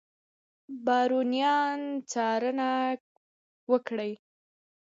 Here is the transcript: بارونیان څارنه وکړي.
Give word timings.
بارونیان 0.85 1.79
څارنه 2.11 2.71
وکړي. 3.71 4.11